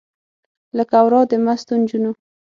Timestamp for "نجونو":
1.81-2.11